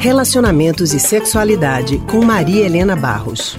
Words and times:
Relacionamentos 0.00 0.94
e 0.94 1.00
Sexualidade 1.00 1.98
com 2.10 2.24
Maria 2.24 2.64
Helena 2.64 2.94
Barros. 2.94 3.58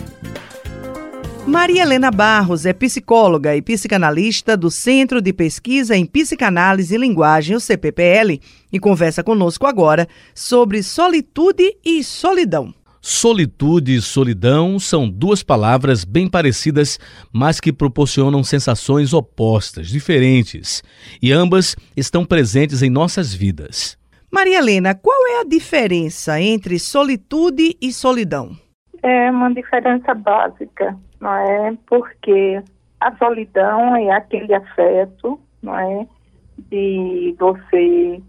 Maria 1.45 1.81
Helena 1.81 2.09
Barros 2.11 2.65
é 2.65 2.73
psicóloga 2.73 3.55
e 3.55 3.61
psicanalista 3.61 4.55
do 4.55 4.71
Centro 4.71 5.21
de 5.21 5.33
Pesquisa 5.33 5.97
em 5.97 6.05
Psicanálise 6.05 6.95
e 6.95 6.97
Linguagem, 6.97 7.55
o 7.55 7.59
CPPL, 7.59 8.39
e 8.71 8.79
conversa 8.79 9.23
conosco 9.23 9.65
agora 9.65 10.07
sobre 10.33 10.81
solitude 10.81 11.75
e 11.83 12.03
solidão. 12.03 12.73
Solitude 13.11 13.95
e 13.95 14.01
solidão 14.01 14.77
são 14.77 15.09
duas 15.09 15.41
palavras 15.41 16.05
bem 16.05 16.29
parecidas, 16.29 16.99
mas 17.33 17.59
que 17.59 17.73
proporcionam 17.73 18.43
sensações 18.43 19.15
opostas, 19.15 19.87
diferentes, 19.87 20.83
e 21.19 21.31
ambas 21.31 21.75
estão 21.97 22.23
presentes 22.23 22.83
em 22.83 22.89
nossas 22.91 23.33
vidas. 23.33 23.97
Maria 24.31 24.59
Helena, 24.59 24.93
qual 24.93 25.25
é 25.25 25.41
a 25.41 25.43
diferença 25.43 26.39
entre 26.39 26.77
solitude 26.77 27.75
e 27.81 27.91
solidão? 27.91 28.51
É 29.01 29.31
uma 29.31 29.51
diferença 29.55 30.13
básica, 30.13 30.95
não 31.19 31.33
é? 31.33 31.75
Porque 31.87 32.61
a 32.99 33.17
solidão 33.17 33.95
é 33.95 34.11
aquele 34.11 34.53
afeto, 34.53 35.39
não 35.63 35.79
é? 35.79 36.07
De 36.69 37.35
você, 37.39 38.21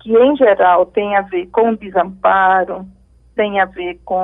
que 0.00 0.12
em 0.12 0.36
geral 0.36 0.84
tem 0.86 1.14
a 1.14 1.22
ver 1.22 1.46
com 1.46 1.70
o 1.70 1.76
desamparo, 1.76 2.84
tem 3.36 3.60
a 3.60 3.66
ver 3.66 4.00
com 4.04 4.18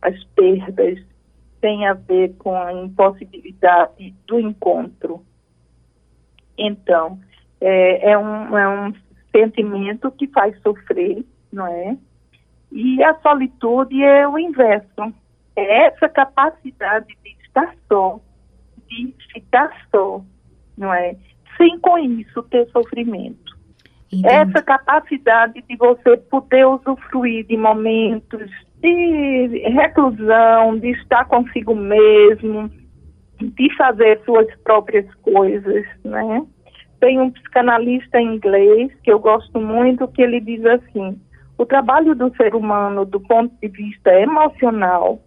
as 0.00 0.24
perdas, 0.36 1.04
tem 1.60 1.86
a 1.86 1.92
ver 1.92 2.34
com 2.38 2.54
a 2.54 2.72
impossibilidade 2.72 4.14
do 4.26 4.40
encontro. 4.40 5.22
Então, 6.56 7.18
é, 7.60 8.12
é, 8.12 8.18
um, 8.18 8.56
é 8.56 8.68
um 8.68 8.94
sentimento 9.32 10.10
que 10.12 10.28
faz 10.28 10.56
sofrer, 10.62 11.24
não 11.52 11.66
é? 11.66 11.98
E 12.70 13.02
a 13.02 13.14
solitude 13.20 14.02
é 14.02 14.26
o 14.26 14.38
inverso. 14.38 15.12
É 15.56 15.86
essa 15.86 16.08
capacidade 16.08 17.06
de 17.22 17.36
estar 17.44 17.74
só, 17.88 18.20
de 18.88 19.14
ficar 19.32 19.70
só, 19.90 20.22
não 20.76 20.92
é? 20.92 21.16
Sem 21.56 21.78
com 21.80 21.98
isso 21.98 22.42
ter 22.44 22.68
sofrimento. 22.70 23.53
Entendi. 24.18 24.26
Essa 24.26 24.62
capacidade 24.62 25.62
de 25.68 25.76
você 25.76 26.16
poder 26.16 26.66
usufruir 26.66 27.46
de 27.46 27.56
momentos 27.56 28.50
de 28.80 29.62
reclusão, 29.72 30.78
de 30.78 30.90
estar 30.90 31.24
consigo 31.24 31.74
mesmo, 31.74 32.70
de 33.40 33.76
fazer 33.76 34.20
suas 34.24 34.46
próprias 34.62 35.12
coisas, 35.22 35.84
né? 36.04 36.46
tem 37.04 37.20
um 37.20 37.30
psicanalista 37.30 38.18
inglês 38.18 38.90
que 39.02 39.12
eu 39.12 39.18
gosto 39.18 39.60
muito 39.60 40.08
que 40.08 40.22
ele 40.22 40.40
diz 40.40 40.64
assim: 40.64 41.20
o 41.58 41.66
trabalho 41.66 42.14
do 42.14 42.34
ser 42.34 42.54
humano 42.54 43.04
do 43.04 43.20
ponto 43.20 43.54
de 43.60 43.68
vista 43.68 44.10
emocional 44.18 45.20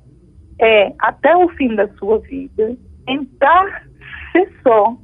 é 0.60 0.92
até 0.98 1.38
o 1.38 1.48
fim 1.50 1.76
da 1.76 1.88
sua 1.90 2.18
vida 2.18 2.76
tentar 3.06 3.84
ser 4.32 4.52
só, 4.64 4.98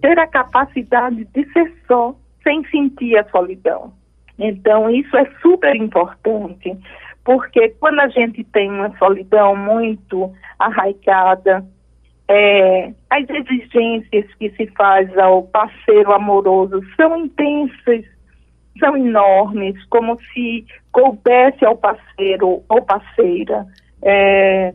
ter 0.00 0.18
a 0.18 0.26
capacidade 0.26 1.26
de 1.34 1.52
ser 1.52 1.70
só 1.86 2.16
sem 2.46 2.64
sentir 2.68 3.18
a 3.18 3.28
solidão. 3.30 3.92
Então 4.38 4.88
isso 4.90 5.16
é 5.16 5.24
super 5.42 5.74
importante, 5.74 6.76
porque 7.24 7.70
quando 7.80 8.00
a 8.00 8.08
gente 8.08 8.44
tem 8.44 8.70
uma 8.70 8.96
solidão 8.98 9.56
muito 9.56 10.32
arraigada, 10.58 11.64
é, 12.28 12.92
as 13.10 13.28
exigências 13.28 14.26
que 14.34 14.50
se 14.50 14.66
faz 14.76 15.16
ao 15.18 15.44
parceiro 15.44 16.12
amoroso 16.12 16.80
são 16.96 17.16
intensas, 17.24 18.04
são 18.78 18.96
enormes, 18.96 19.82
como 19.86 20.18
se 20.32 20.66
coubesse 20.92 21.64
ao 21.64 21.76
parceiro 21.76 22.62
ou 22.68 22.82
parceira 22.82 23.66
é, 24.02 24.74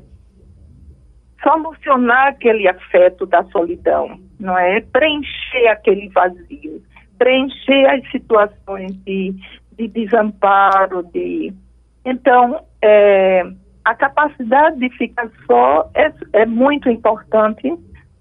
solucionar 1.44 2.30
aquele 2.30 2.68
afeto 2.68 3.26
da 3.26 3.44
solidão, 3.46 4.20
não 4.40 4.58
é? 4.58 4.82
Preencher 4.82 5.68
aquele 5.68 6.10
vazio, 6.10 6.82
preencher 7.22 7.86
as 7.86 8.10
situações 8.10 8.96
de, 9.06 9.36
de 9.78 9.88
desamparo, 9.90 11.04
de 11.14 11.54
então 12.04 12.66
é, 12.82 13.44
a 13.86 13.94
capacidade 13.94 14.80
de 14.80 14.90
ficar 14.98 15.30
só 15.46 15.88
é, 15.94 16.12
é 16.34 16.46
muito 16.48 16.90
importante 16.90 17.72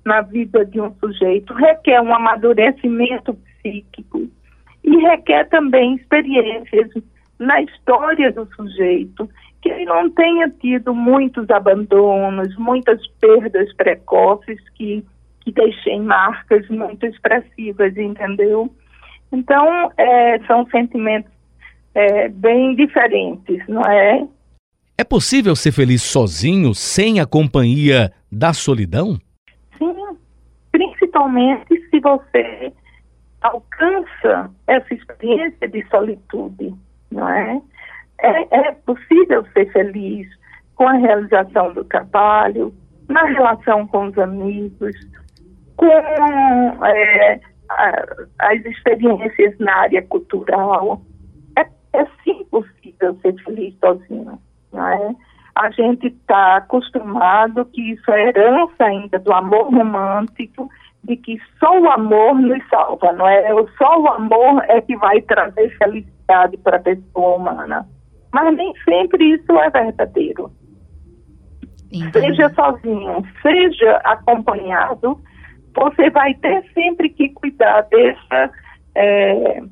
na 0.04 0.20
vida 0.20 0.66
de 0.66 0.78
um 0.82 0.92
sujeito, 0.96 1.54
requer 1.54 2.02
um 2.02 2.14
amadurecimento 2.14 3.32
psíquico 3.32 4.28
e 4.84 4.96
requer 4.98 5.48
também 5.48 5.94
experiências 5.94 6.90
na 7.38 7.62
história 7.62 8.30
do 8.32 8.46
sujeito, 8.54 9.30
que 9.62 9.70
ele 9.70 9.86
não 9.86 10.10
tenha 10.10 10.50
tido 10.60 10.94
muitos 10.94 11.48
abandonos, 11.48 12.54
muitas 12.58 13.00
perdas 13.18 13.72
precoces 13.76 14.60
que, 14.74 15.02
que 15.40 15.52
deixem 15.52 16.02
marcas 16.02 16.68
muito 16.68 17.06
expressivas, 17.06 17.96
entendeu? 17.96 18.70
Então, 19.32 19.90
é, 19.96 20.38
são 20.46 20.66
sentimentos 20.66 21.30
é, 21.94 22.28
bem 22.28 22.74
diferentes, 22.74 23.66
não 23.68 23.82
é? 23.82 24.26
É 24.98 25.04
possível 25.04 25.56
ser 25.56 25.72
feliz 25.72 26.02
sozinho, 26.02 26.74
sem 26.74 27.20
a 27.20 27.26
companhia 27.26 28.12
da 28.30 28.52
solidão? 28.52 29.18
Sim, 29.78 29.94
principalmente 30.72 31.80
se 31.90 32.00
você 32.00 32.72
alcança 33.40 34.50
essa 34.66 34.92
experiência 34.92 35.68
de 35.68 35.86
solitude, 35.88 36.74
não 37.10 37.28
é? 37.28 37.60
É, 38.20 38.56
é 38.68 38.72
possível 38.72 39.46
ser 39.54 39.72
feliz 39.72 40.28
com 40.74 40.86
a 40.86 40.92
realização 40.92 41.72
do 41.72 41.84
trabalho, 41.84 42.74
na 43.08 43.24
relação 43.24 43.86
com 43.86 44.06
os 44.06 44.18
amigos, 44.18 44.94
com 45.76 45.86
é, 46.84 47.40
as 48.38 48.64
experiências 48.64 49.58
na 49.58 49.74
área 49.76 50.02
cultural. 50.02 51.00
É, 51.56 51.62
é 51.92 52.06
sim 52.24 52.44
possível 52.50 53.16
ser 53.22 53.34
feliz 53.44 53.74
sozinho. 53.78 54.38
Né? 54.72 55.16
A 55.54 55.70
gente 55.70 56.08
está 56.08 56.56
acostumado 56.56 57.64
que 57.66 57.92
isso 57.92 58.10
é 58.10 58.28
herança 58.28 58.84
ainda 58.84 59.18
do 59.18 59.32
amor 59.32 59.72
romântico, 59.72 60.68
de 61.04 61.16
que 61.16 61.38
só 61.58 61.78
o 61.78 61.90
amor 61.90 62.34
nos 62.34 62.62
salva, 62.68 63.12
não 63.12 63.26
é? 63.26 63.42
Só 63.78 64.00
o 64.00 64.08
amor 64.08 64.62
é 64.68 64.80
que 64.80 64.96
vai 64.96 65.20
trazer 65.22 65.76
felicidade 65.78 66.56
para 66.58 66.76
a 66.76 66.80
pessoa 66.80 67.36
humana. 67.36 67.86
Mas 68.32 68.54
nem 68.56 68.72
sempre 68.84 69.34
isso 69.34 69.52
é 69.52 69.70
verdadeiro. 69.70 70.50
Entendi. 71.92 72.26
Seja 72.26 72.48
sozinho, 72.50 73.24
seja 73.42 73.96
acompanhado, 74.04 75.20
você 75.74 76.10
vai 76.10 76.34
ter 76.34 76.64
sempre 76.72 77.08
que 77.10 77.28
cuidar 77.30 77.82
dessa, 77.82 78.50
é, 78.94 79.62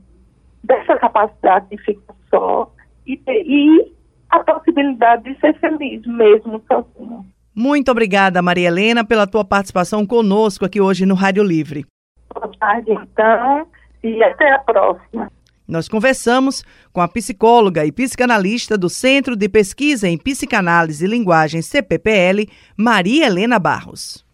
dessa 0.65 0.97
capacidade 0.99 1.69
de 1.71 1.79
ficar 1.83 2.15
só 2.31 2.73
e, 3.07 3.21
e 3.27 3.93
a 4.31 4.41
possibilidade 4.41 5.25
de 5.25 5.41
ser 5.41 5.59
feliz, 5.59 6.05
mesmo 6.07 6.63
sozinho. 6.67 7.25
Muito 7.55 7.91
obrigada, 7.91 8.41
Maria 8.41 8.69
Helena, 8.69 9.05
pela 9.05 9.27
tua 9.27 9.45
participação 9.45 10.07
conosco 10.07 10.65
aqui 10.65 10.81
hoje 10.81 11.05
no 11.05 11.15
Rádio 11.15 11.43
Livre. 11.43 11.85
Boa 12.33 12.51
tarde, 12.61 12.93
então, 12.93 13.67
e 14.03 14.23
até 14.23 14.53
a 14.53 14.59
próxima. 14.61 15.31
Nós 15.67 15.89
conversamos 15.89 16.65
com 16.93 17.01
a 17.01 17.09
psicóloga 17.09 17.85
e 17.85 17.93
psicanalista 17.93 18.79
do 18.79 18.89
Centro 18.89 19.37
de 19.37 19.49
Pesquisa 19.49 20.09
em 20.09 20.17
Psicanálise 20.17 21.05
e 21.05 21.09
Linguagem 21.09 21.61
CPPL, 21.61 22.49
Maria 22.77 23.27
Helena 23.27 23.59
Barros. 23.59 24.25